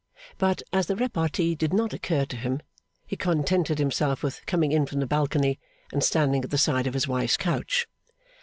But, 0.39 0.63
as 0.73 0.87
the 0.87 0.95
repartee 0.95 1.53
did 1.53 1.73
not 1.75 1.93
occur 1.93 2.25
to 2.25 2.35
him, 2.35 2.61
he 3.05 3.15
contented 3.15 3.77
himself 3.77 4.23
with 4.23 4.43
coming 4.47 4.71
in 4.71 4.87
from 4.87 4.99
the 4.99 5.05
balcony 5.05 5.59
and 5.93 6.03
standing 6.03 6.43
at 6.43 6.49
the 6.49 6.57
side 6.57 6.87
of 6.87 6.95
his 6.95 7.07
wife's 7.07 7.37
couch. 7.37 7.87